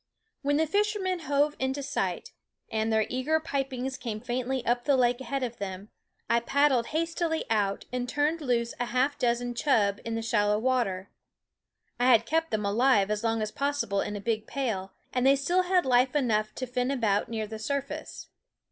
[0.41, 2.31] When the fishermen hove into sight,
[2.71, 5.89] and their eager pipings came faintly up the lake THE WOODS ahead of them,
[6.27, 11.11] I paddled hastily out and turned loose a half dozen chub in the shallow water.
[11.99, 15.35] I had kept them alive as long as possible in a big pail, and they
[15.35, 18.29] still had life enough to fin about near the surface.